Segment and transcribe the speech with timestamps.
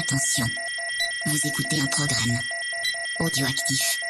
[0.00, 0.46] Attention,
[1.26, 2.38] vous écoutez un programme
[3.20, 4.00] audioactif.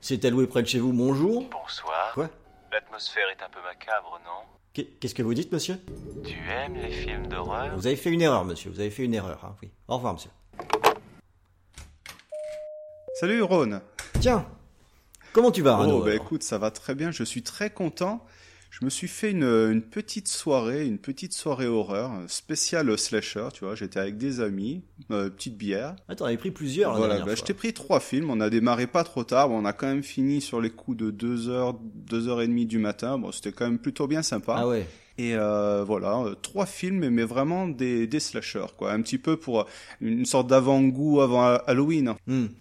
[0.00, 1.44] C'est alloué près de chez vous, bonjour.
[1.50, 2.12] Bonsoir.
[2.14, 2.30] Quoi?
[2.72, 4.46] L'atmosphère est un peu macabre, non?
[4.72, 5.78] Qu'est- Qu'est-ce que vous dites, monsieur?
[6.24, 7.76] Tu aimes les films d'horreur?
[7.76, 9.70] Vous avez fait une erreur, monsieur, vous avez fait une erreur, hein, oui.
[9.88, 10.30] Au revoir, monsieur.
[13.20, 13.82] Salut Ron.
[14.20, 14.46] Tiens
[15.34, 17.68] Comment tu vas, Arnaud oh, bah alors écoute, ça va très bien, je suis très
[17.68, 18.24] content.
[18.70, 23.64] Je me suis fait une, une petite soirée, une petite soirée horreur, spéciale slasher, tu
[23.64, 25.96] vois, j'étais avec des amis, euh, petite bière.
[26.08, 28.86] Ah, t'en avais pris plusieurs Voilà, bah, je t'ai pris trois films, on a démarré
[28.86, 31.78] pas trop tard, bon, on a quand même fini sur les coups de 2h,
[32.08, 34.54] 2h30 du matin, bon, c'était quand même plutôt bien sympa.
[34.58, 34.86] Ah ouais
[35.22, 38.92] Et euh, voilà, euh, trois films, mais vraiment des, des slashers, quoi.
[38.92, 39.66] Un petit peu pour
[40.00, 42.14] une sorte d'avant-goût avant Ha- Halloween.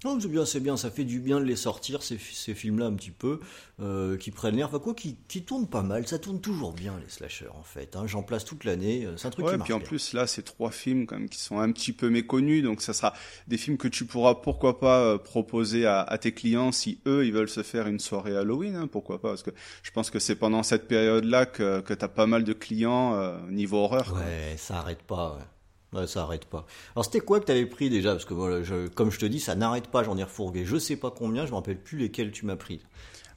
[0.05, 2.88] Oh, c'est bien, c'est bien, ça fait du bien de les sortir, ces, ces films-là,
[2.88, 3.40] un petit peu,
[3.81, 6.95] euh, qui prennent l'air, enfin quoi, qui, qui tournent pas mal, ça tourne toujours bien,
[7.02, 7.95] les slashers, en fait.
[7.95, 8.03] Hein.
[8.08, 9.88] J'en place toute l'année, euh, c'est un truc Ouais, qui marche puis en bien.
[9.88, 12.92] plus là, c'est trois films quand même qui sont un petit peu méconnus, donc ça
[12.94, 13.14] sera
[13.48, 17.26] des films que tu pourras pourquoi pas euh, proposer à, à tes clients si eux
[17.26, 19.52] ils veulent se faire une soirée Halloween, hein, pourquoi pas, parce que
[19.83, 23.38] je pense que c'est pendant cette période-là que que t'as pas mal de clients euh,
[23.50, 24.05] niveau horreur.
[24.11, 24.19] quoi.
[24.19, 26.00] Ouais, ça arrête pas, ouais.
[26.00, 26.66] Ouais, ça arrête pas.
[26.95, 28.11] Alors c'était quoi que t'avais pris déjà?
[28.11, 30.77] Parce que voilà, je, comme je te dis, ça n'arrête pas, j'en ai refourgué je
[30.77, 32.80] sais pas combien, je me rappelle plus lesquels tu m'as pris.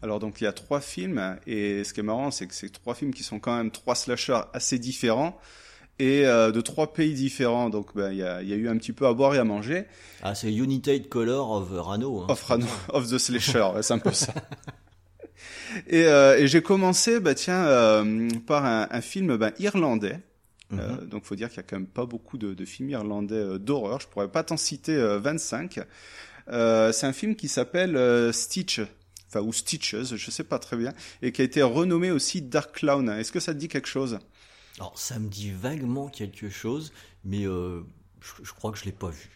[0.03, 2.69] Alors donc il y a trois films et ce qui est marrant c'est que c'est
[2.71, 5.39] trois films qui sont quand même trois slashers assez différents
[5.99, 7.71] et euh, de trois pays différents.
[7.71, 9.39] Donc ben, il y, a, il y a eu un petit peu à boire et
[9.39, 9.85] à manger.
[10.23, 12.21] Ah, c'est United Color of Rano.
[12.23, 12.27] Hein.
[12.29, 14.35] Of, Rano- of the Slasher, c'est un peu ça.
[15.89, 20.21] Et, euh, et j'ai commencé, bah tiens, euh, par un, un film bah, irlandais.
[20.73, 21.07] Euh, Mhm.
[21.09, 23.59] donc faut dire qu'il y a quand même pas beaucoup de, de films irlandais euh,
[23.59, 24.01] d'horreur.
[24.01, 25.81] Je pourrais pas t'en citer euh, 25.
[26.49, 28.81] Euh, c'est un film qui s'appelle Stitch,
[29.29, 32.75] enfin ou Stitches, je sais pas très bien, et qui a été renommé aussi Dark
[32.77, 33.09] Clown.
[33.11, 34.19] Est-ce que ça te dit quelque chose?
[34.79, 36.93] Alors ça me dit vaguement quelque chose,
[37.25, 37.83] mais je,
[38.43, 39.29] je crois que je l'ai pas vu.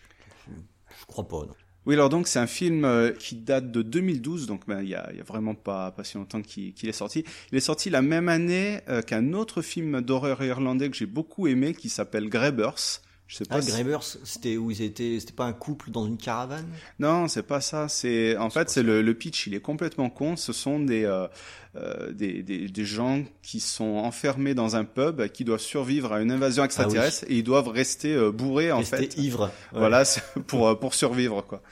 [0.49, 0.53] Je,
[1.01, 1.55] je crois pas, non.
[1.87, 4.97] Oui, alors donc c'est un film euh, qui date de 2012, donc ben, il y
[4.97, 7.25] a, y a vraiment pas, si longtemps qu'il qu'il est sorti.
[7.53, 11.47] Il est sorti la même année euh, qu'un autre film d'horreur irlandais que j'ai beaucoup
[11.47, 13.03] aimé qui s'appelle Grabbers.
[13.29, 13.57] Je sais pas.
[13.57, 16.67] Ah, si- Grabbers, c'était où ils étaient C'était pas un couple dans une caravane?
[17.01, 17.89] Non, c'est pas ça.
[17.89, 19.47] C'est en fait c'est le, le pitch.
[19.49, 20.37] Il est complètement con.
[20.37, 21.27] Ce sont des, euh,
[21.75, 26.21] euh, des, des des gens qui sont enfermés dans un pub qui doivent survivre à
[26.23, 29.17] une invasion extraterrestre et ils doivent rester euh, bourrés en Rester fait.
[29.19, 29.47] ivre.
[29.73, 29.79] Ouais.
[29.81, 30.05] Voilà,
[30.47, 31.63] pour euh, pour survivre quoi.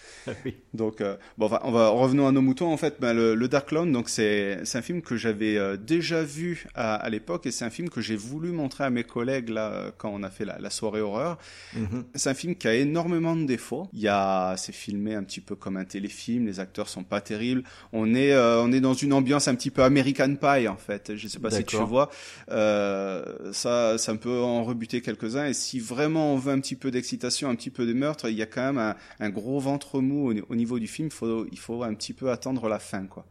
[0.44, 0.56] Oui.
[0.74, 2.72] Donc euh, bon, enfin, on va revenons à nos moutons.
[2.72, 6.22] En fait, ben, le, le Dark Clown, donc c'est c'est un film que j'avais déjà
[6.24, 9.50] vu à, à l'époque et c'est un film que j'ai voulu montrer à mes collègues
[9.50, 11.38] là quand on a fait la, la soirée horreur.
[11.74, 12.04] Mhm.
[12.14, 13.88] C'est un film qui a énormément de défauts.
[13.92, 16.46] Il y a, c'est filmé un petit peu comme un téléfilm.
[16.46, 17.64] Les acteurs sont pas terribles.
[17.92, 21.16] On est, euh, on est dans une ambiance un petit peu American Pie en fait.
[21.16, 22.10] Je sais pas si tu vois.
[22.50, 25.46] Euh, ça, ça peut en rebuter quelques-uns.
[25.46, 28.36] Et si vraiment on veut un petit peu d'excitation, un petit peu de meurtre, il
[28.36, 31.10] y a quand même un, un gros ventre mou au, au niveau du film.
[31.10, 33.26] Faut, il faut un petit peu attendre la fin quoi.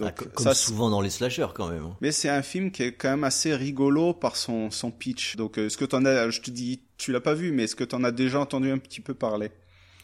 [0.00, 1.84] Ah, Donc co- comme ça, souvent dans les slashers quand même.
[1.84, 1.96] hein.
[2.00, 5.36] mais c'est un film qui est quand même assez rigolo par son, son pitch.
[5.36, 7.76] Donc, euh, est-ce que t'en as, je te dis, tu l'as pas vu, mais est-ce
[7.76, 9.50] que t'en as déjà entendu un petit peu parler?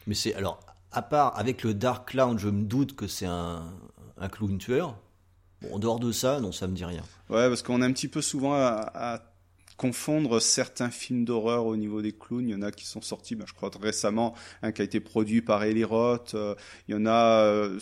[0.07, 0.61] Mais c'est alors
[0.93, 3.63] à part avec le Dark Clown, je me doute que c'est un,
[4.19, 4.97] un clown tueur.
[5.63, 7.03] Bon, en dehors de ça, non, ça me dit rien.
[7.31, 9.23] Ouais, parce qu'on a un petit peu souvent à, à
[9.77, 12.49] confondre certains films d'horreur au niveau des clowns.
[12.49, 15.01] Il y en a qui sont sortis, ben, je crois récemment, un qui a été
[15.01, 16.35] produit par Eli Roth.
[16.35, 16.55] euh,
[16.89, 17.79] il y en a, euh,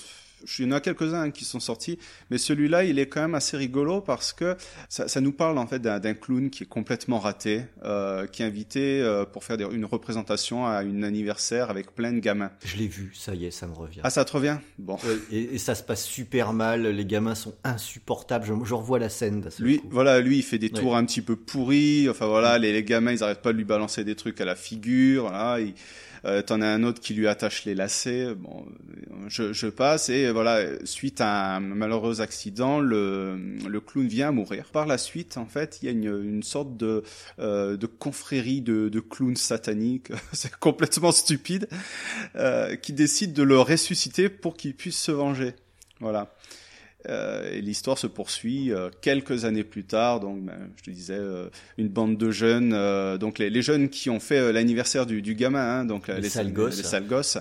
[0.58, 1.98] il y en a quelques-uns qui sont sortis,
[2.30, 4.56] mais celui-là, il est quand même assez rigolo parce que
[4.88, 8.46] ça, ça nous parle en fait d'un clown qui est complètement raté, euh, qui est
[8.46, 12.50] invité euh, pour faire des- une représentation à un anniversaire avec plein de gamins.
[12.64, 14.00] Je l'ai vu, ça y est, ça me revient.
[14.02, 14.58] Ah, ça te revient?
[14.78, 14.94] Bon.
[14.94, 18.44] Ouais, et, et ça se passe super mal, les gamins sont insupportables.
[18.46, 19.48] Je, je revois la scène.
[19.60, 19.88] Lui, coup.
[19.90, 20.80] voilà, lui, il fait des Ouais.
[20.80, 22.08] tours un petit peu pourris.
[22.08, 24.56] Enfin voilà, les, les gamins, ils arrêtent pas de lui balancer des trucs à la
[24.56, 25.22] figure.
[25.28, 25.74] Voilà, il-
[26.25, 28.34] euh, t'en as un autre qui lui attache les lacets.
[28.34, 34.06] Bon, euh, je, je passe et voilà, suite à un malheureux accident, le, le clown
[34.06, 34.66] vient à mourir.
[34.72, 37.03] Par la suite, en fait, il y a une, une sorte de,
[37.39, 40.10] euh, de confrérie de, de clowns sataniques.
[40.33, 41.68] C'est complètement stupide,
[42.36, 45.54] euh, qui décide de le ressusciter pour qu'il puisse se venger.
[46.01, 46.34] Voilà.
[47.08, 50.20] Euh, et l'histoire se poursuit euh, quelques années plus tard.
[50.20, 51.48] Donc, ben, je te disais, euh,
[51.78, 52.70] une bande de jeunes,
[53.18, 56.53] donc les, les jeunes qui ont fait l'anniversaire du, du gamin, hein, donc Les sales
[56.53, 56.76] gosses.
[56.78, 57.38] les sales gosses,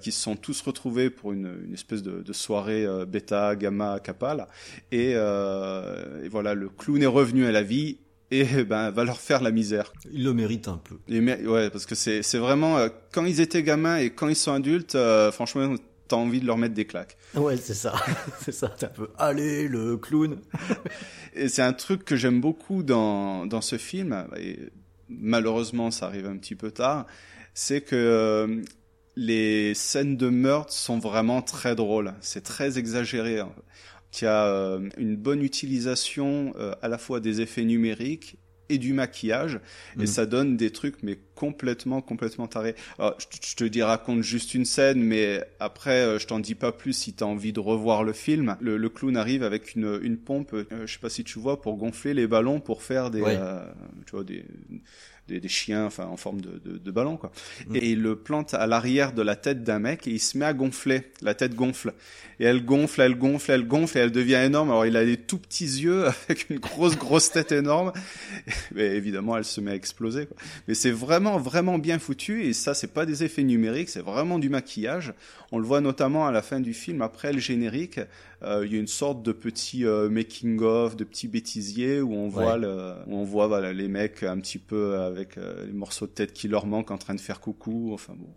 [0.00, 4.34] qui se sont tous retrouvés pour une, une espèce de, de soirée bêta, gamma, kappa.
[4.34, 4.48] là.
[4.90, 7.98] Et, et voilà, le clown est revenu à la vie
[8.30, 9.92] et ben va leur faire la misère.
[10.12, 10.96] Il le mérite un peu.
[11.08, 14.36] Et ouais, parce que c'est c'est vraiment euh, quand ils étaient gamins et quand ils
[14.36, 15.74] sont adultes, euh, franchement,
[16.08, 17.16] t'as envie de leur mettre des claques.
[17.34, 17.94] Ouais, c'est ça.
[18.40, 18.68] c'est ça.
[18.68, 20.38] T'es un peu, allez, le clown.
[21.34, 24.58] et c'est un truc que j'aime beaucoup dans, dans ce film, et
[25.08, 27.06] malheureusement ça arrive un petit peu tard,
[27.54, 28.62] c'est que euh,
[29.16, 32.12] les scènes de meurtre sont vraiment très drôles.
[32.20, 33.40] C'est très exagéré.
[33.40, 33.52] Hein.
[34.20, 38.38] Il y a euh, une bonne utilisation euh, à la fois des effets numériques
[38.68, 39.60] et du maquillage
[40.00, 40.06] et Mhm.
[40.06, 42.74] ça donne des trucs mais complètement complètement tarés.
[42.98, 46.38] Alors, je, te- je te dis raconte juste une scène mais après euh, je t'en
[46.40, 48.56] dis pas plus si t'as envie de revoir le film.
[48.60, 51.60] Le, le clown arrive avec une, une pompe, euh, je sais pas si tu vois,
[51.60, 53.36] pour gonfler les ballons pour faire des Ouais.
[53.36, 53.60] euh,
[54.06, 54.44] tu vois des
[55.28, 57.32] des, des chiens enfin en forme de, de, de ballon quoi.
[57.68, 57.76] Mhm.
[57.76, 60.44] Et il le plante à l'arrière de la tête d'un mec et il se met
[60.44, 61.02] à gonfler.
[61.22, 61.92] La tête gonfle
[62.38, 64.70] et elle gonfle, elle gonfle, elle gonfle et elle devient énorme.
[64.70, 67.92] Alors il a des tout petits yeux avec une grosse grosse tête énorme.
[68.74, 70.26] Mais évidemment, elle se met à exploser.
[70.26, 70.36] Quoi.
[70.68, 74.38] Mais c'est vraiment vraiment bien foutu et ça c'est pas des effets numériques, c'est vraiment
[74.38, 75.12] du maquillage.
[75.52, 78.00] On le voit notamment à la fin du film après le générique.
[78.42, 82.12] euh, Il y a une sorte de petit euh, making of, de petit bêtisier où
[82.14, 85.72] on voit le, où on voit voilà les mecs un petit peu avec euh, les
[85.72, 87.90] morceaux de tête qui leur manquent en train de faire coucou.
[87.94, 88.28] Enfin bon,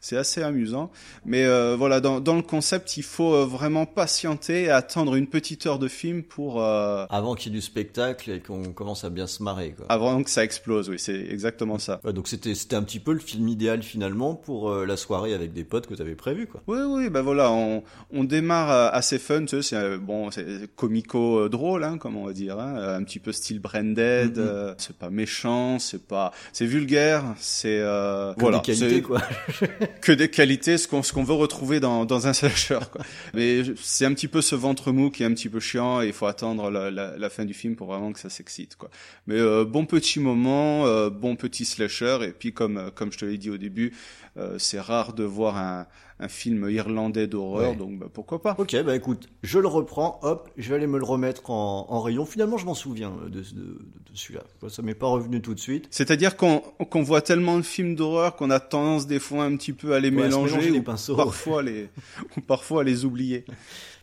[0.00, 0.90] c'est assez amusant.
[1.24, 5.26] Mais euh, voilà, dans, dans le concept, il faut euh, vraiment patienter et attendre une
[5.26, 9.04] petite heure de film pour euh, Avant qu'il y ait du spectacle et qu'on commence
[9.04, 9.86] à bien se marrer, quoi.
[9.88, 10.88] avant que ça explose.
[10.88, 12.00] Oui, c'est exactement ça.
[12.04, 15.52] Ouais, donc c'était un petit peu le film idéal finalement pour euh, la soirée avec
[15.52, 16.62] des potes que t'avais prévu, quoi.
[16.66, 17.82] Oui, oui, ben voilà, on,
[18.12, 22.26] on démarre assez fun, tu sais, c'est bon, c'est comico euh, drôle, hein, comme on
[22.26, 24.36] va dire, hein, un petit peu style Branded.
[24.36, 24.44] Mhm.
[24.44, 29.02] euh, c'est pas méchant, c'est pas, c'est vulgaire, c'est euh, Que voilà, des qualités, c'est
[29.02, 29.22] quoi.
[30.00, 32.78] que des qualités, ce qu'on ce qu'on veut retrouver dans dans un slasher.
[32.90, 33.02] Quoi.
[33.34, 36.06] Mais c'est un petit peu ce ventre mou qui est un petit peu chiant et
[36.06, 38.76] il faut attendre la, la, la fin du film pour vraiment que ça s'excite.
[38.76, 38.90] Quoi.
[39.26, 43.18] Mais euh, bon petit moment, euh, bon petit slasher et puis comme euh, comme je
[43.18, 43.92] te l'ai dit au début,
[44.36, 45.86] euh, c'est rare de voir un
[46.18, 47.76] un film irlandais d'horreur, Ouais.
[47.76, 48.54] donc bah, pourquoi pas.
[48.58, 52.00] Ok, bah écoute, je le reprends, hop, je vais aller me le remettre en, en
[52.00, 52.24] rayon.
[52.24, 53.78] Finalement, je m'en souviens euh, de, de,
[54.14, 54.42] celui-là.
[54.68, 55.86] Ça m'est pas revenu tout de suite.
[55.90, 56.62] C'est-à-dire qu'on
[57.02, 60.08] voit tellement de films d'horreur qu'on a tendance des fois un petit peu à les
[60.08, 61.16] Ouais, mélanger, les ou pinceaux.
[61.16, 61.88] parfois les
[62.36, 63.44] ou parfois à les oublier.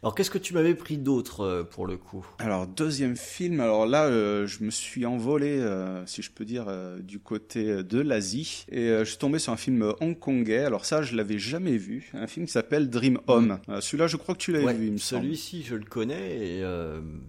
[0.03, 2.25] Alors, qu'est-ce que tu m'avais pris d'autre euh, pour le coup?
[2.37, 6.65] Alors deuxième film, alors là euh, je me suis envolé, euh, si je peux dire,
[6.67, 8.65] euh, du côté de l'Asie.
[8.69, 10.65] Et je suis tombé sur un film hongkongais.
[10.65, 13.59] Alors ça je l'avais jamais vu, un film qui s'appelle Dream Home.
[13.69, 16.63] Euh, Celui-là je crois que tu l'avais Ouais, vu, celui-ci, je le connais et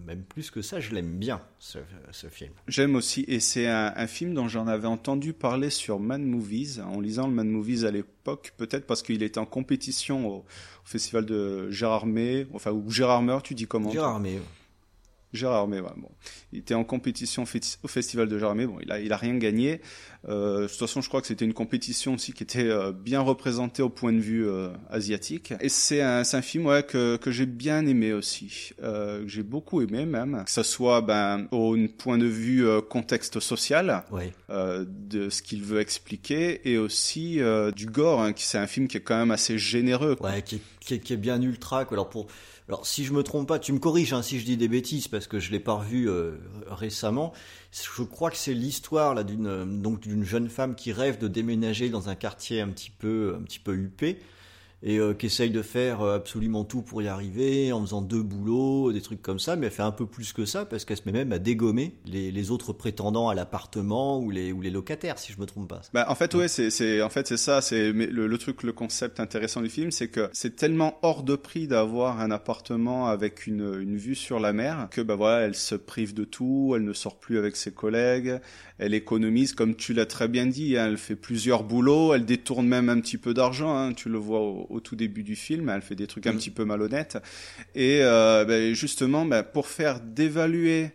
[0.05, 1.77] même plus que ça, je l'aime bien, ce,
[2.11, 2.51] ce film.
[2.67, 3.23] J'aime aussi.
[3.29, 7.27] Et c'est un, un film dont j'en avais entendu parler sur Man Movies en lisant
[7.27, 8.11] le Man Movies à l'époque,
[8.57, 10.45] peut-être parce qu'il était en compétition au,
[10.83, 14.21] festival de Gérardmer, enfin ou Gérard Meur, tu dis comment toi?
[15.35, 15.79] Gérard Armé.
[15.79, 16.09] Ouais, bon.
[16.53, 17.43] Il était en compétition
[17.83, 19.81] au festival de Gérard Armé, bon, il a, il a rien gagné.
[20.27, 23.21] Euh, de toute façon, je crois que c'était une compétition aussi qui était euh, bien
[23.21, 25.53] représentée au point de vue euh, asiatique.
[25.59, 30.05] Et c'est un, film ouais, que, que j'ai bien aimé aussi, que j'ai beaucoup aimé
[30.05, 34.31] même, que ce soit ben, au point de vue contexte social, Ouais.
[34.49, 37.39] de ce qu'il veut expliquer, et aussi
[37.75, 40.15] du gore, hein, qui c'est un film qui est quand même assez généreux.
[40.15, 40.31] quoi.
[40.31, 41.85] Ouais, qui est, qui qui est bien ultra.
[41.85, 41.95] Quoi.
[41.95, 42.27] Alors, pour,
[42.67, 45.07] alors, si je me trompe pas, tu me corriges hein, si je dis des bêtises,
[45.07, 47.31] parce que je l'ai pas revu euh, récemment.
[47.71, 51.27] Je crois que c'est l'histoire là d'une euh, donc d'une jeune femme qui rêve de
[51.27, 54.19] déménager dans un quartier un petit peu un petit peu huppé
[54.83, 58.21] et euh, qui essaye de faire euh, absolument tout pour y arriver en faisant deux
[58.21, 60.97] boulots, des trucs comme ça, mais elle fait un peu plus que ça parce qu'elle
[60.97, 64.69] se met même à dégommer les, les autres prétendants à l'appartement ou les ou les
[64.69, 65.81] locataires, si je me trompe pas.
[65.93, 67.61] Bah, en fait, ouais, c'est, c'est, en fait, c'est ça.
[67.61, 71.35] C'est le, le truc, le concept intéressant du film, c'est que c'est tellement hors de
[71.35, 75.55] prix d'avoir un appartement avec une, une vue sur la mer que bah voilà, elle
[75.55, 76.73] se prive de tout.
[76.75, 78.39] Elle ne sort plus avec ses collègues.
[78.77, 80.77] Elle économise, comme tu l'as très bien dit.
[80.77, 82.13] hein, elle fait plusieurs boulots.
[82.13, 83.75] Elle détourne même un petit peu d'argent.
[83.75, 85.69] Hein, tu le vois au, au tout début du film.
[85.69, 86.37] Elle fait des trucs un Mm.
[86.37, 87.17] petit peu malhonnêtes.
[87.75, 90.91] Et euh, bah, justement, bah, pour faire dévaluer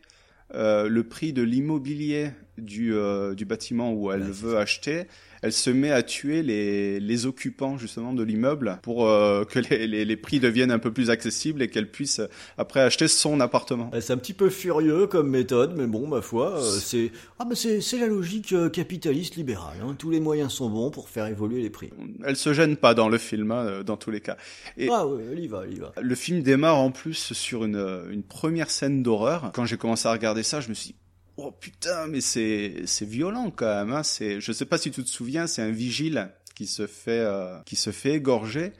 [0.55, 5.05] euh, le prix de l'immobilier du, euh, du bâtiment où elle Ouais, veut acheter,
[5.43, 9.87] elle se met à tuer les, les occupants justement de l'immeuble pour euh, que les,
[9.87, 12.27] les, les prix deviennent un peu plus accessibles et qu'elle puisse euh,
[12.59, 13.91] après acheter son appartement.
[13.93, 17.45] Ouais, C'est un petit peu furieux comme méthode, mais bon, ma foi, euh, c'est ah
[17.47, 19.79] bah c'est c'est la logique euh, capitaliste libérale.
[19.83, 19.95] hein.
[19.99, 21.91] Tous les moyens sont bons pour faire évoluer les prix.
[22.25, 24.37] Elle se gêne pas dans le film, hein, dans tous les cas.
[24.77, 25.93] Et- Ah ouais, elle y va, elle y va.
[26.01, 29.51] Le film démarre en plus sur une, une première scène d'horreur.
[29.55, 30.95] Quand j'ai commencé à regarder ça, je me suis dit,
[31.41, 33.93] oh putain, mais c'est c'est violent quand même.
[33.93, 34.03] Hein.
[34.03, 37.59] C'est, je sais pas si tu te souviens, c'est un vigile qui se fait euh,
[37.67, 38.73] qui se fait égorger.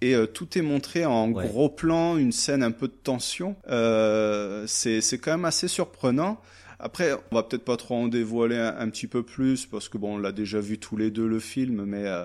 [0.00, 1.46] Et euh, tout est montré en Ouais.
[1.48, 3.56] gros plan, une scène un peu de tension.
[3.68, 6.40] Euh, c'est c'est quand même assez surprenant.
[6.80, 9.98] Après, on va peut-être pas trop en dévoiler un, un, petit peu plus parce que
[9.98, 12.24] bon, on l'a déjà vu tous les deux le film, mais euh,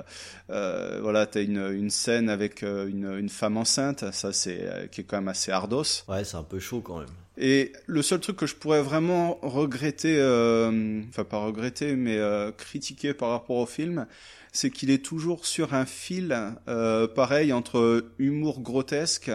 [0.52, 5.02] euh, voilà, t'as une, une scène avec euh, une, une femme enceinte, ça c'est qui
[5.02, 6.04] est quand même assez ardos.
[6.08, 7.10] Ouais, c'est un peu chaud quand même.
[7.46, 12.54] Et le seul truc que je pourrais vraiment regretter, euh, enfin pas regretter, mais euh,
[12.54, 14.08] critiquer par rapport au film,
[14.54, 16.34] c'est qu'il est toujours sur un fil
[16.70, 19.30] euh, pareil entre humour grotesque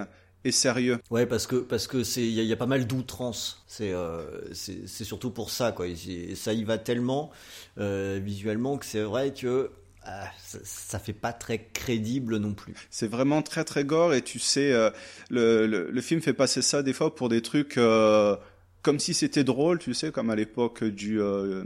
[0.45, 1.01] et sérieux.
[1.11, 3.63] Ouais, parce que parce que c'est il y, a pas mal d'outrance.
[3.67, 3.93] C'est
[4.55, 5.85] c'est surtout pour ça quoi.
[6.35, 7.31] Ça y va tellement
[7.77, 9.71] visuellement que c'est vrai que
[10.45, 12.75] ça, ça, fait pas très crédible non plus.
[12.91, 14.91] C'est vraiment très très gore et tu sais euh,
[15.31, 18.37] le, le, le, film fait passer ça des fois pour des trucs euh,
[18.83, 21.65] comme si c'était drôle, tu sais, comme à l'époque du euh,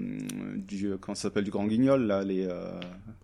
[0.56, 2.70] du comment ça s'appelle du Grand Guignol là, les euh,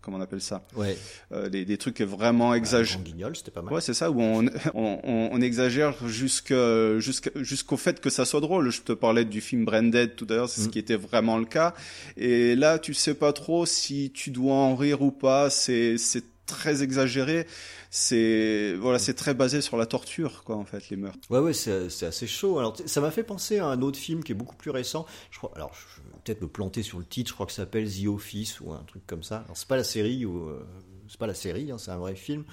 [0.02, 0.62] comment on appelle ça?
[0.76, 0.96] Ouais.
[1.32, 3.02] Euh, des, des trucs vraiment exagérés.
[3.02, 3.72] Grand Guignol, c'était pas mal.
[3.72, 5.00] Ouais, c'est ça où on on,
[5.32, 8.70] on exagère jusqu'à jusqu'au fait que ça soit drôle.
[8.70, 10.64] Je te parlais du film Branded tout à l'heure, c'est mm.
[10.64, 11.74] ce qui était vraiment le cas.
[12.16, 15.48] Et là, tu sais pas trop si tu dois en rire ou pas.
[15.48, 17.46] C'est c'est très exagéré
[17.90, 21.30] c'est voilà, c'est très basé sur la torture, quoi, en fait, les meurtres.
[21.30, 22.58] Ouais, ouais, c'est assez chaud.
[22.58, 25.06] Alors, ça m'a fait penser à un autre film qui est beaucoup plus récent.
[25.30, 27.30] Je crois, alors, je vais peut-être me planter sur le titre.
[27.30, 29.38] Je crois que ça s'appelle The Office ou un truc comme ça.
[29.44, 30.66] Alors, c'est pas la série ou euh,
[31.08, 32.44] c'est pas la série, hein, c'est un vrai film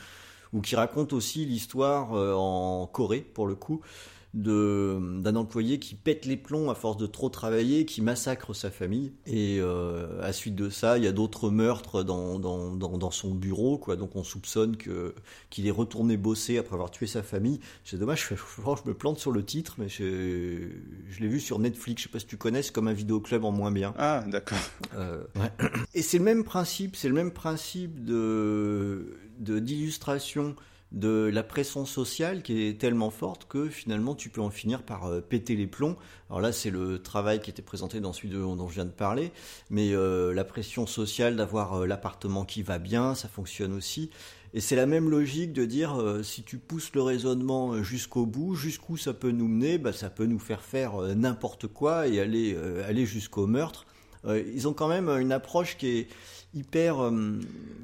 [0.54, 3.82] ou qui raconte aussi l'histoire euh, en Corée pour le coup
[4.36, 9.14] d'un employé qui pète les plombs à force de trop travailler, qui massacre sa famille.
[9.26, 13.12] Et euh, à suite de ça, il y a d'autres meurtres dans, dans, dans, dans,
[13.12, 13.96] son bureau, quoi.
[13.96, 15.16] Donc on soupçonne que
[15.50, 17.62] qu'il est retourné bosser après avoir tué sa famille.
[17.86, 20.68] C'est dommage, je, je, me plante sur le titre, mais je,
[21.10, 22.02] je l'ai vu sur Netflix.
[22.02, 23.94] Je sais pas si tu connais, c'est comme un vidéoclub en moins bien.
[23.98, 24.58] Ah, d'accord.
[24.96, 25.52] Euh, ouais.
[25.94, 30.56] Et c'est le même principe, c'est le même principe de d'illustration de
[31.02, 35.22] la pression sociale qui est tellement forte que finalement tu peux en finir par euh,
[35.22, 35.98] péter les plombs.
[36.30, 38.92] Alors là, c'est le travail qui était présenté dans celui de, dont je viens de
[38.92, 39.32] parler,
[39.70, 44.10] mais euh, la pression sociale d'avoir euh, l'appartement qui va bien, ça fonctionne aussi.
[44.54, 48.96] Et c'est la même logique de dire si tu pousses le raisonnement jusqu'au bout, jusqu'où
[48.96, 53.06] ça peut nous mener, bah, ça peut nous faire faire n'importe quoi et aller, aller
[53.06, 53.86] jusqu'au meurtre.
[54.26, 56.08] ils ont quand même une approche qui est
[56.54, 57.12] hyper,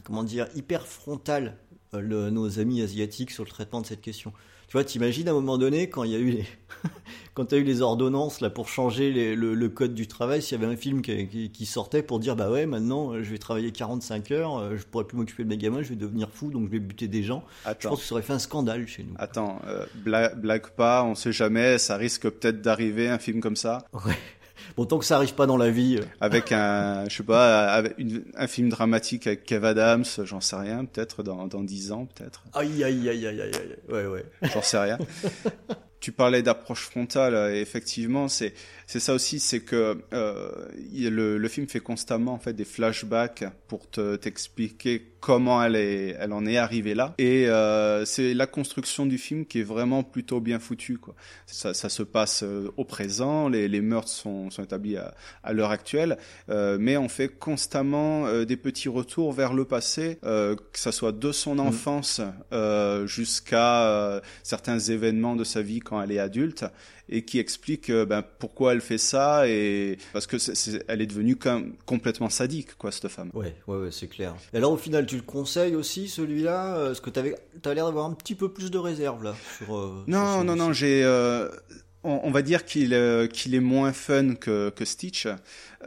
[0.05, 1.57] comment dire, hyper frontale
[1.99, 4.33] le, nos amis asiatiques sur le traitement de cette question.
[4.67, 6.45] Tu vois, t'imagines à un moment donné quand il y a eu les,
[7.33, 10.57] quand t'as eu les ordonnances là pour changer les, le, le, code du travail, s'il
[10.57, 13.37] y avait un film qui, qui, qui, sortait pour dire bah ouais maintenant je vais
[13.37, 16.67] travailler 45 heures, je pourrais plus m'occuper de mes gamins, je vais devenir fou donc
[16.67, 17.43] je vais buter des gens.
[17.65, 17.79] Attends.
[17.81, 19.13] Je pense que ça aurait fait un scandale chez nous.
[19.17, 23.57] Attends, euh, blague, blague pas, on sait jamais, ça risque peut-être d'arriver un film comme
[23.57, 23.85] ça?
[23.91, 24.15] Ouais.
[24.77, 25.99] Bon, tant que ça arrive pas dans la vie.
[26.19, 30.55] Avec un, je sais pas, avec une, un film dramatique avec Kev Adams, j'en sais
[30.55, 32.43] rien, peut-être dans, dans 10 ans, peut-être.
[32.53, 33.51] Aïe, aïe, aïe, aïe, aïe,
[33.89, 34.25] ouais, ouais.
[34.53, 34.97] J'en sais rien.
[35.99, 38.53] tu parlais d'approche frontale, effectivement, c'est
[38.91, 40.51] c'est ça aussi, c'est que euh,
[40.91, 46.17] le, le, film fait constamment en fait des flashbacks pour te t'expliquer comment elle est,
[46.19, 47.13] elle en est arrivée là.
[47.17, 50.97] Et euh, c'est la construction du film qui est vraiment plutôt bien foutue.
[50.97, 51.15] Quoi.
[51.45, 55.53] Ça, ça se passe euh, au présent, les, les meurtres sont, sont établis à, à
[55.53, 56.17] l'heure actuelle,
[56.49, 60.91] euh, mais on fait constamment euh, des petits retours vers le passé, euh, que ça
[60.91, 62.19] soit de son enfance
[62.51, 63.05] mmh.
[63.05, 66.65] jusqu'à certains événements de sa vie quand elle est adulte
[67.11, 70.85] et qui explique ben, pourquoi elle fait ça et parce que c est, c est,
[70.87, 73.29] elle est devenue comme complètement sadique quoi cette femme.
[73.33, 74.35] Ouais ouais, ouais c'est clair.
[74.53, 77.73] Et alors au final tu le conseilles aussi celui-là euh, Parce que tu avais as
[77.73, 79.75] l'air d'avoir un petit peu plus de réserve là sur.
[79.75, 81.49] Euh, non sur non non j'ai euh,
[82.03, 85.27] on, on, va dire qu'il euh, qu'il est moins fun que, que Stitch,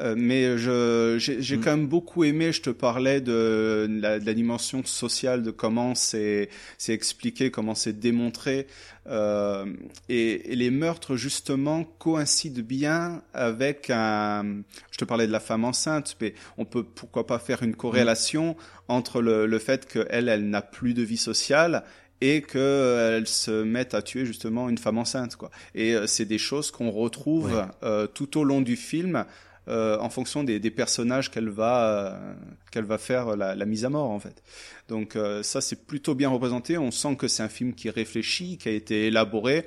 [0.00, 1.61] euh, mais j'ai mm.
[1.61, 2.52] quand même beaucoup aimé.
[2.52, 7.75] Je te parlais de la, de la dimension sociale, de comment c'est c'est expliqué, comment
[7.75, 8.66] c'est démontré,
[9.09, 9.66] euh,
[10.09, 14.62] et, et, les meurtres justement coïncident bien avec un.
[14.92, 18.50] Je te parlais de la femme enceinte, mais on peut pourquoi pas faire une corrélation
[18.50, 18.56] mm.
[18.88, 21.83] entre le, le fait qu'elle elle n'a plus de vie sociale
[22.21, 25.50] et qu'elle se mette à tuer justement une femme enceinte quoi.
[25.75, 27.64] Et euh, c'est des choses qu'on retrouve ouais.
[27.83, 29.25] euh, tout au long du film
[29.66, 32.35] euh, en fonction des, des personnages qu'elle va euh,
[32.71, 34.42] qu'elle va faire la, la, mise à mort en fait.
[34.88, 36.76] Donc euh, ça c'est plutôt bien représenté.
[36.78, 39.64] On sent que c'est un film qui réfléchit, qui a été élaboré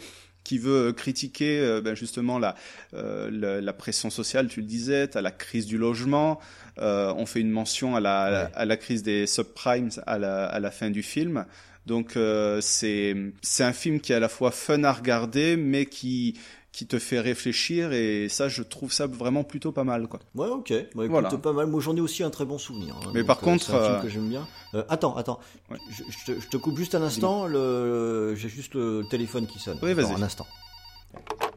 [0.48, 2.56] qui veut critiquer euh, ben justement la,
[2.94, 6.39] euh, la, la, pression sociale, tu le disais, à la crise du logement.
[6.77, 8.51] Euh, on fait une mention à la, ouais.
[8.56, 11.46] à la crise des subprimes à la, à la fin du film.
[11.88, 15.86] Donc euh, c'est c'est un film qui est à la fois fun à regarder, mais
[15.86, 16.38] qui
[16.74, 20.20] qui te fait réfléchir et ça je trouve ça vraiment plutôt pas mal quoi.
[20.36, 21.29] Ouais ok, bah, écoute, voilà.
[21.29, 21.65] pas mal.
[21.65, 22.94] Moi j'en ai aussi un très bon souvenir.
[22.96, 24.46] Hein, Mais par euh, contre, un film euh, que j'aime bien.
[24.75, 25.39] Euh, attends attends,
[25.72, 25.77] ouais.
[25.89, 27.48] je, je, te, je, te, coupe juste un instant.
[27.48, 28.36] Le...
[28.36, 29.79] J'ai juste le téléphone qui sonne.
[29.82, 30.13] Oui vas-y.
[30.13, 30.46] Un instant.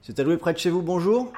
[0.00, 0.80] C'est alloué près de chez vous.
[0.80, 1.32] Bonjour.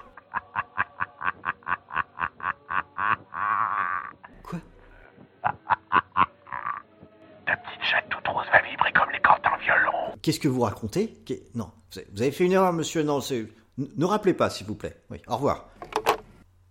[10.22, 11.70] Qu'est-ce que vous racontez Qu'est- Non,
[12.14, 13.02] vous avez- fait une erreur, monsieur.
[13.02, 13.46] Non, c'est.
[13.78, 14.96] Ne ne rappelez pas, s'il vous plaît.
[15.10, 15.68] Oui, au revoir.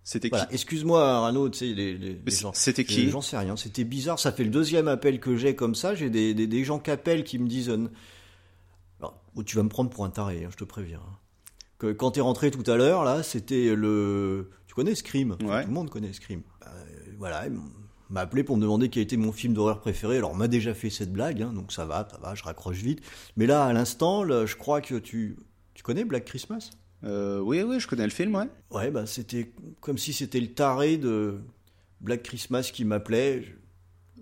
[0.03, 0.45] C'était Voilà.
[0.47, 0.53] qui?
[0.55, 2.51] Excuse-moi, Arnaud, tu sais, les, les- les Mais gens.
[2.53, 3.09] c'était qui?
[3.09, 3.55] J'en sais rien.
[3.55, 4.17] C'était bizarre.
[4.19, 5.93] Ça fait le deuxième appel que j'ai comme ça.
[5.93, 7.69] J'ai des, des, des gens qui appellent qui me disent.
[7.69, 7.87] euh,
[8.99, 10.99] Alors, oh, tu vas me prendre pour un taré, hein, je te préviens.
[11.07, 11.17] hein.
[11.77, 14.49] Que quand t'es rentré tout à l'heure, là, c'était le.
[14.67, 15.33] Tu connais Scream?
[15.33, 15.61] Enfin, Ouais.
[15.63, 16.41] Tout le monde connaît Scream.
[16.61, 17.53] Bah, euh, voilà, il
[18.11, 20.17] m'a appelé pour me demander quel était mon film d'horreur préféré.
[20.17, 22.77] Alors, on m'a déjà fait cette blague, hein, donc ça va, ça va, je raccroche
[22.77, 23.01] vite.
[23.37, 25.37] Mais là, à l'instant, là, je crois que tu.
[25.73, 26.69] Tu connais Black Christmas?
[27.03, 28.47] Euh, Oui, oui, je connais le film, ouais.
[28.69, 31.39] Ouais, bah c'était comme si c'était le taré de
[32.01, 33.41] Black Christmas qui m'appelait.
[33.43, 33.51] Je,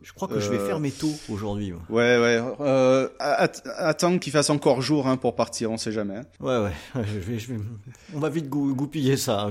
[0.04, 0.66] je crois que je vais Euh.
[0.68, 1.74] faire mes taux aujourd'hui.
[1.90, 2.40] Ouais, ouais.
[2.62, 6.18] Euh, att- attends qu'il fasse encore jour hein, pour partir, on sait jamais.
[6.18, 6.26] hein.
[6.40, 7.04] Ouais, ouais.
[7.06, 7.60] Je vais, je vais-
[8.14, 9.50] On va vite gou- goupiller ça.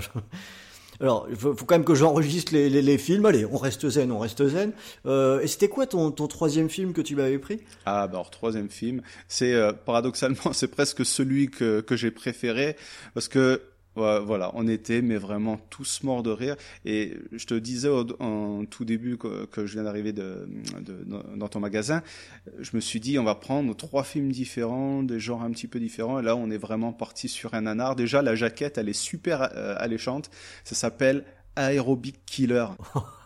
[1.00, 3.26] Alors, il faut, quand même que j'enregistre les, les, les films.
[3.26, 4.72] Allez, on reste zen, on reste zen.
[5.06, 7.60] Euh, et c'était quoi ton, ton troisième film que tu m'avais pris?
[7.86, 12.76] Ah, bah alors troisième film, c'est euh, paradoxalement, c'est presque celui que, que j'ai préféré
[13.14, 13.62] parce que
[14.24, 16.56] voilà, on était mais vraiment tous morts de rire.
[16.84, 20.48] Et je te disais au, en tout début que, je viens d'arriver de,
[20.80, 21.04] de-
[21.36, 22.02] dans ton magasin,
[22.58, 25.78] je me suis dit on va prendre trois films différents, des genres un petit peu
[25.80, 26.20] différents.
[26.20, 27.96] Et là, on est vraiment parti sur un nanar.
[27.96, 30.30] Déjà, la jaquette, elle est super euh, alléchante.
[30.64, 31.24] Ça s'appelle
[31.56, 32.66] Aerobic Killer.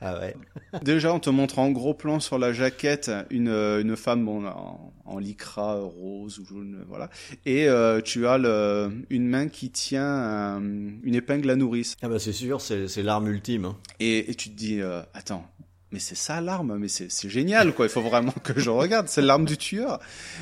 [0.00, 0.34] Ah ouais.
[0.82, 4.92] Déjà, on te montre en gros plan sur la jaquette une, une femme bon, en,
[5.04, 7.10] en lycra rose ou jaune, voilà.
[7.46, 10.60] Et euh, tu as le, une main qui tient un-
[11.02, 11.96] une épingle à nourrice.
[12.02, 13.64] Ah bah c'est sûr, c'est l'arme ultime.
[13.66, 13.76] hein.
[14.00, 15.46] Et, et tu te dis, euh, attends,
[15.92, 17.86] mais c'est ça l'arme, mais c'est c'est génial, quoi.
[17.86, 19.06] Il faut vraiment que je regarde.
[19.08, 20.00] C'est l'arme du tueur.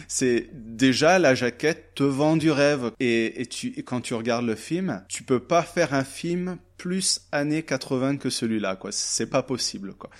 [0.08, 2.90] C'est déjà la jaquette te vend du rêve.
[3.00, 6.56] Et, et tu, et quand tu regardes le film, tu peux pas faire un film
[6.82, 8.90] plus années 80 que celui-là, quoi.
[8.90, 10.10] C'est pas possible, quoi.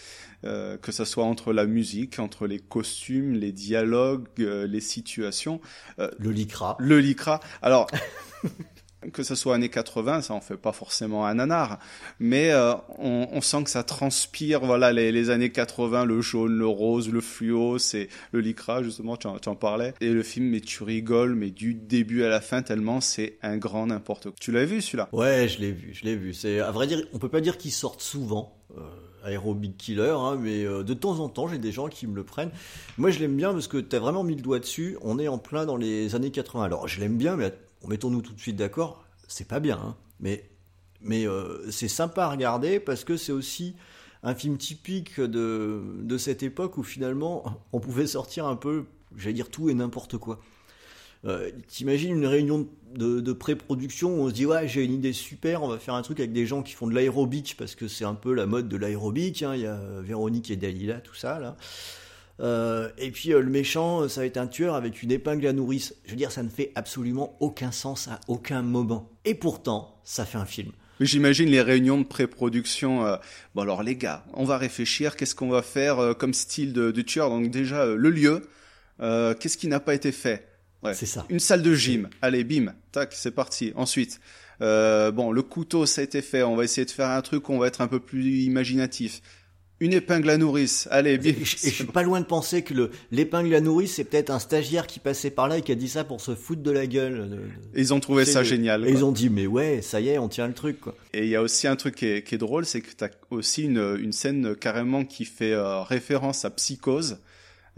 [0.45, 5.61] Euh, que ça soit entre la musique, entre les costumes, les dialogues, euh, les situations.
[5.99, 6.77] Le lycra.
[6.79, 7.41] Le lycra.
[7.63, 7.89] Alors,
[9.13, 11.79] que ce soit années 80, ça en fait pas forcément un nanar,
[12.21, 16.57] mais euh, on, on sent que ça transpire, voilà, les, les années 80, le jaune,
[16.57, 19.95] le rose, le fluo, c'est le lycra, justement, tu en, tu en parlais.
[20.01, 23.57] Et le film, mais tu rigoles, mais du début à la fin, tellement c'est un
[23.57, 24.35] grand n'importe quoi.
[24.41, 25.09] Tu l'as vu, celui-là?
[25.13, 26.35] Ouais, je l'ai vu, je l'ai vu.
[26.35, 28.57] C'est à vrai dire, on peut pas dire qu'ils sortent souvent.
[28.77, 28.81] Euh,
[29.25, 32.25] Aerobic Killer, hein, mais euh, de temps en temps, j'ai des gens qui me le
[32.25, 32.51] prennent.
[32.99, 34.97] Moi, je l'aime bien parce que t'as vraiment mis le doigt dessus.
[35.03, 36.65] On est en plein dans les années 80.
[36.65, 37.53] Alors, je l'aime bien, mais
[37.89, 39.05] mettons-nous tout de suite d'accord.
[39.29, 40.49] C'est pas bien, hein, mais
[41.01, 43.75] mais euh, c'est sympa à regarder parce que c'est aussi
[44.23, 48.85] un film typique de de cette époque où finalement on pouvait sortir un peu,
[49.17, 50.41] j'allais dire tout et n'importe quoi.
[51.25, 55.63] Euh, T'imagines une réunion de, pré-production où on se dit ouais j'ai une idée super,
[55.63, 58.05] on va faire un truc avec des gens qui font de l'aérobic parce que c'est
[58.05, 59.43] un peu la mode de l'aérobic.
[59.43, 61.57] hein, Il y a Véronique et Dalila, tout ça là.
[62.43, 65.53] Euh, et puis euh, le méchant, ça va être un tueur avec une épingle à
[65.53, 65.95] nourrice.
[66.05, 69.11] Je veux dire, ça ne fait absolument aucun sens à aucun moment.
[69.25, 70.73] Et pourtant, ça fait un film.
[71.01, 73.07] J'imagine les réunions de pré-production.
[73.07, 73.17] euh,
[73.55, 75.17] bon alors les gars, on va réfléchir.
[75.17, 77.29] Qu'est-ce qu'on va faire euh, comme style de, de tueur?
[77.31, 78.43] Donc déjà euh, le lieu.
[79.01, 80.49] euh, Qu'est-ce qui n'a pas été fait?
[80.83, 80.95] Ouais.
[80.95, 81.25] C'est ça.
[81.29, 82.09] Une salle de gym.
[82.23, 83.73] Allez, bim, tac, c'est parti.
[83.77, 84.21] Ensuite,
[84.61, 86.43] euh, bon, le couteau, ça a été fait.
[86.43, 87.49] On va essayer de faire un truc.
[87.51, 89.23] On va être un peu plus imaginatif.
[89.83, 90.87] Une épingle à nourrice.
[90.93, 91.31] Allez, bim.
[91.31, 94.05] Et je, et je suis pas loin de penser que le- l'épingle à nourrice, c'est
[94.05, 96.63] peut-être un stagiaire qui passait par là et qui a dit ça pour se foutre
[96.63, 97.29] de la gueule.
[97.29, 97.41] de- de-
[97.75, 98.87] Et ils ont trouvé ça génial.
[98.87, 100.95] Et ils ont dit, mais ouais, ça y est, on tient le truc, quoi.
[101.13, 103.03] Et il y a aussi un truc qui est, qui est drôle, c'est que tu
[103.05, 107.19] as aussi une, une scène carrément qui fait euh, référence à Psychose,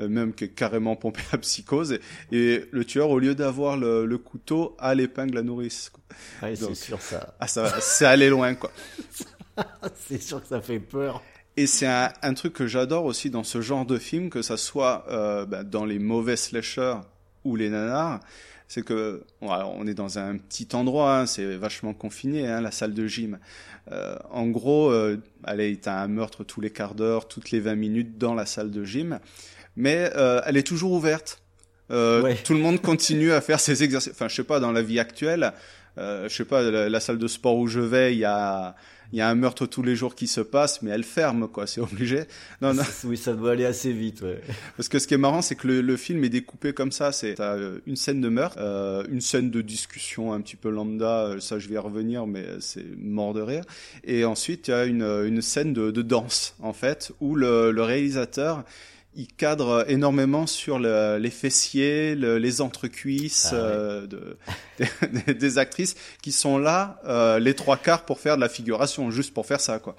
[0.01, 1.99] euh, même qui est carrément pompée à Psychose.
[2.33, 5.91] Et, et le tueur, au lieu d'avoir le, le couteau, a l'épingle à nourrice.
[6.43, 8.71] Ouais, c'est sûr, ça, Ah, ça, c'est allé loin, quoi.
[10.09, 11.23] c'est sûr que ça fait peur.
[11.57, 14.57] Et c'est un, un truc que j'adore aussi dans ce genre de film, que ça
[14.57, 16.97] soit euh, bah, dans les mauvais slashers
[17.45, 18.21] ou les nanars,
[18.67, 22.93] c'est que on est dans un petit endroit, hein, c'est vachement confiné, hein, la salle
[22.95, 23.39] de gym.
[23.93, 27.75] Euh, en gros, euh, allez, t'as un meurtre tous les quarts d'heure, toutes les 20
[27.77, 29.21] minutes dans la salle de gym,
[29.77, 31.41] mais euh, elle est toujours ouverte.
[31.91, 32.35] Euh, Ouais.
[32.43, 34.13] Tout le monde continue à faire ses exercices.
[34.13, 35.53] Enfin, je sais pas, dans la vie actuelle,
[35.99, 38.75] euh, je sais pas, la, la salle de sport où je vais, il y a,
[39.13, 41.67] il y a un meurtre tous les jours qui se passe, mais elle ferme, quoi,
[41.69, 42.25] c'est obligé.
[42.61, 44.41] Non, non, Oui, ça doit aller assez vite, ouais.
[44.77, 47.13] parce que ce qui est marrant, c'est que le, le film est découpé comme ça.
[47.13, 51.27] C'est euh, une scène de meurtre, euh, une scène de discussion un petit peu lambda.
[51.27, 53.63] euh, Ça, je vais y revenir, mais c'est mort de rire.
[54.03, 57.71] Et ensuite, il y a une, une scène de, de danse, en fait, où le,
[57.71, 58.65] le réalisateur
[59.17, 63.61] il cadre énormément sur le- les fessiers, le- les entrecuisses Ah ouais.
[63.63, 64.37] euh, de,
[65.27, 69.11] des, des actrices qui sont là euh, les trois quarts pour faire de la figuration,
[69.11, 69.97] juste pour faire ça, quoi.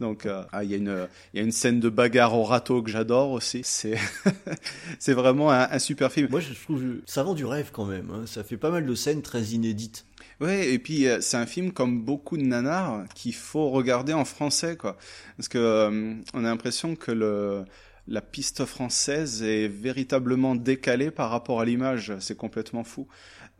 [0.00, 2.44] Donc, euh, ah, il y a une, il y a une scène de bagarre au
[2.44, 3.62] râteau que j'adore aussi.
[3.64, 3.96] C'est,
[4.98, 6.28] c'est vraiment un, un super film.
[6.30, 8.08] Moi, je trouve, ça vend du rêve quand même.
[8.12, 8.22] hein.
[8.26, 10.04] Ça fait pas mal de scènes très inédites.
[10.40, 14.24] Ouais, et puis euh, c'est un film comme beaucoup de nanars qu'il faut regarder en
[14.24, 14.96] français, quoi.
[15.36, 17.64] Parce que euh, on a l'impression que le
[18.08, 22.12] la piste française est véritablement décalée par rapport à l'image.
[22.20, 23.06] C'est complètement fou.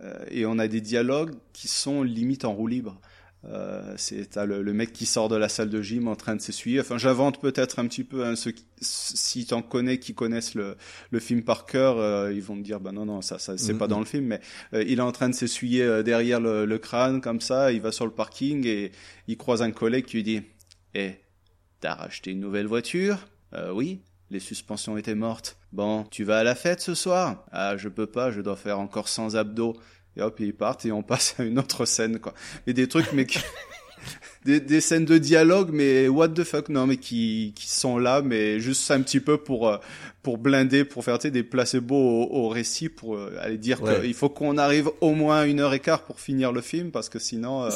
[0.00, 3.00] Euh, et on a des dialogues qui sont limite en roue libre.
[3.44, 6.40] Euh, c'est le, le mec qui sort de la salle de gym en train de
[6.40, 6.80] s'essuyer.
[6.80, 8.24] Enfin, j'invente peut-être un petit peu.
[8.24, 10.76] Hein, ceux qui, si t'en connais qui connaissent le,
[11.10, 13.74] le film par cœur, euh, ils vont te dire bah non non ça, ça c'est
[13.74, 13.78] Mhm.
[13.78, 14.24] pas dans le film.
[14.26, 14.40] Mais
[14.74, 17.70] euh, il est en train de s'essuyer derrière le, le crâne comme ça.
[17.70, 18.90] Il va sur le parking et
[19.28, 20.42] il croise un collègue qui lui dit
[20.94, 21.12] "Eh,
[21.80, 23.28] t'as racheté une nouvelle voiture?
[23.72, 24.00] Oui.
[24.30, 25.56] Les suspensions étaient mortes.
[25.72, 27.44] Bon, tu vas à la fête ce soir?
[27.50, 28.30] Ah, je peux pas.
[28.30, 29.74] Je dois faire encore 100 abdos.
[30.16, 32.34] Et hop, ils partent et on passe à une autre scène, quoi.
[32.66, 33.38] Mais des trucs, mais qui-
[34.44, 38.20] des, des scènes de dialogue, mais what the fuck, non, mais qui, qui sont là,
[38.22, 39.78] mais juste un petit peu pour, euh,
[40.22, 43.82] pour blinder, pour faire, tu sais, des placebos au, au récit, pour euh, aller dire
[43.82, 44.00] Ouais.
[44.02, 46.90] qu'il faut qu'on arrive au moins à une heure et quart pour finir le film,
[46.90, 47.70] parce que sinon, euh,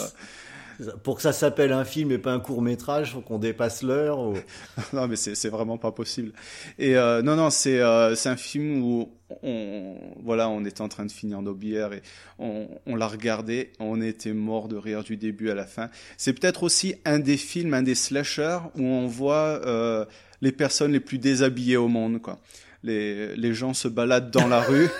[1.02, 4.18] Pour que ça s'appelle un film et pas un court métrage, faut qu'on dépasse l'heure.
[4.20, 4.34] ou-
[4.92, 6.32] non, mais c'est vraiment pas possible.
[6.78, 9.10] Et euh, non, non, c'est euh, c'est un film où
[9.42, 12.02] on voilà, on était en train de finir nos bières et
[12.38, 15.88] on, on l'a regardé, on était mort de rire du début à la fin.
[16.16, 20.04] C'est peut-être aussi un des films, un des slashers où on voit euh,
[20.42, 22.38] les personnes les plus déshabillées au monde, quoi.
[22.84, 24.88] Les les gens se baladent dans la rue.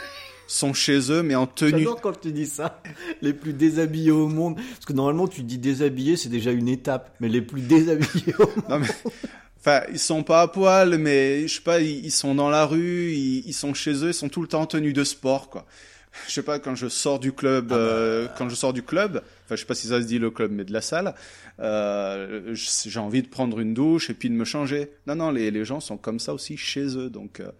[0.53, 2.83] sont chez eux mais en tenue J'adore quand tu dis ça.
[3.23, 4.57] Les plus déshabillés au monde.
[4.57, 7.15] Parce que normalement, tu dis déshabillé, c'est déjà une étape.
[7.21, 8.65] Mais les plus déshabillés au monde.
[8.69, 8.87] Non mais,
[9.61, 12.67] enfin, ils sont pas à poil, mais je sais pas, ils, ils sont dans la
[12.67, 15.49] rue, ils, ils sont chez eux, ils sont tout le temps en tenue de sport,
[15.51, 15.67] quoi.
[16.29, 17.81] Je sais pas quand je sors du club, Ah bah.
[17.81, 20.31] euh, quand je sors du club, enfin je sais pas si ça se dit le
[20.31, 21.15] club, mais de la salle,
[21.61, 24.91] euh, j'ai envie de prendre une douche et puis de me changer.
[25.07, 27.41] Non non, les, les gens sont comme ça aussi chez eux, donc.
[27.41, 27.51] euh, euh,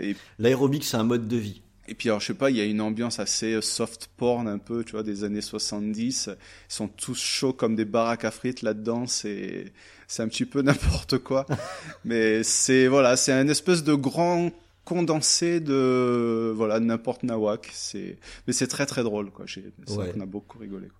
[0.00, 1.62] et L'aérobic, c'est un mode de vie.
[1.88, 4.46] et puis alors je sais pas, il y a une ambiance assez euh, soft porn
[4.48, 6.28] un peu, tu vois, des années 70.
[6.30, 6.36] Ils
[6.72, 9.06] sont tous chauds comme des baraques à frites là-dedans.
[9.06, 9.72] C'est
[10.06, 11.46] c'est un petit peu n'importe quoi.
[12.04, 14.50] Mais c'est voilà, c'est un espèce de grand
[14.84, 17.68] condensé de voilà n'importe nawak.
[17.72, 19.46] C'est mais c'est très très drôle quoi.
[19.46, 20.12] J'ai c'est vrai Ouais.
[20.12, 20.88] qu'on a beaucoup rigolé.
[20.88, 20.96] quoi.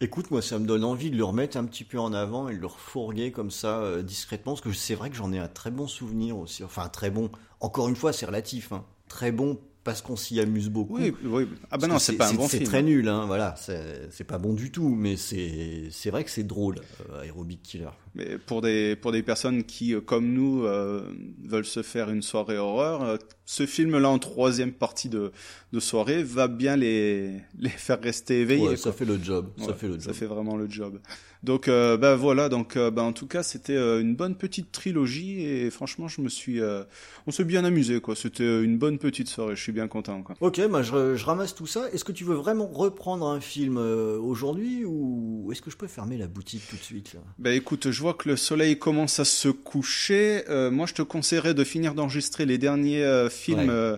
[0.00, 2.54] Écoute, moi, ça me donne envie de le remettre un petit peu en avant et
[2.56, 5.48] de le refourguer comme ça, euh, discrètement, parce que c'est vrai que j'en ai un
[5.48, 6.64] très bon souvenir aussi.
[6.64, 7.30] Enfin, très bon.
[7.60, 8.72] Encore une fois, c'est relatif.
[8.72, 8.84] Hein.
[9.08, 10.96] Très bon parce qu'on s'y amuse beaucoup.
[10.98, 11.46] Oui oui.
[11.70, 12.68] Ah Parce non, c'est pas un bon C'est film.
[12.70, 13.54] très nul, hein, voilà.
[13.58, 16.76] C'est c'est pas bon du tout, mais c'est c'est vrai que c'est drôle,
[17.12, 17.90] euh, Aerobic Killer.
[18.14, 21.02] Mais pour des pour des personnes qui, euh, comme nous, euh,
[21.44, 25.32] veulent se faire une soirée horreur, euh, ce film-là en troisième partie de,
[25.72, 28.62] de soirée va bien les les faire rester éveillés.
[28.62, 28.76] Ouais, quoi.
[28.78, 29.50] ça fait le job.
[29.58, 30.14] ça fait le ça job.
[30.14, 30.98] fait vraiment le job.
[31.44, 34.72] Donc euh, bah voilà, donc euh, bah, en tout cas c'était euh, une bonne petite
[34.72, 36.84] trilogie et franchement je me suis, euh,
[37.26, 38.16] on s'est bien amusé quoi.
[38.16, 39.54] C'était une bonne petite soirée.
[39.54, 40.34] Je suis bien content quoi.
[40.40, 41.90] Ok, bah je, je ramasse tout ça.
[41.92, 45.86] Est-ce que tu veux vraiment reprendre un film euh, aujourd'hui ou est-ce que je peux
[45.86, 47.20] fermer la boutique tout de suite là?
[47.38, 50.44] Bah écoute, je vois que le soleil commence à se coucher.
[50.48, 53.96] Euh, moi, je te conseillerais de finir d'enregistrer les derniers euh, films Ouais.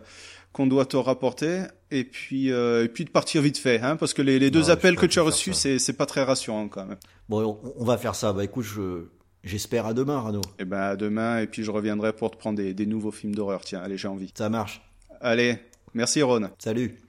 [0.52, 4.14] qu'on doit te rapporter, et puis euh, et puis de partir vite fait, hein, parce
[4.14, 6.86] que les, les deux appels que tu as reçus, c'est c'est pas très rassurant quand
[6.86, 6.98] même.
[7.28, 8.32] Bon, on, on va faire ça.
[8.32, 9.06] Bah écoute, je
[9.44, 10.40] j'espère à demain, Rano.
[10.58, 13.34] Et ben à demain, et puis je reviendrai pour te prendre des, des nouveaux films
[13.34, 13.62] d'horreur.
[13.64, 14.32] Tiens, allez, j'ai envie.
[14.36, 14.82] Ça marche.
[15.20, 15.58] Allez,
[15.94, 16.50] merci Ron.
[16.58, 17.00] Salut.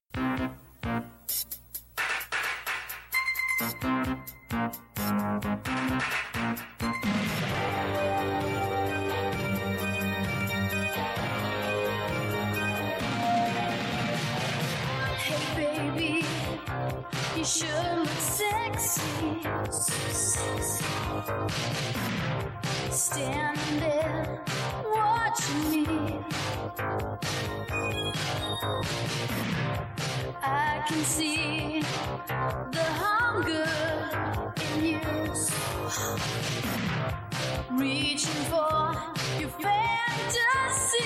[17.38, 19.02] You should look sexy.
[22.90, 24.44] Standing there
[24.84, 25.86] watching me.
[30.42, 31.84] I can see
[32.72, 33.70] the hunger
[34.74, 35.00] in you.
[37.78, 38.96] Reaching for
[39.40, 40.98] your fantasy.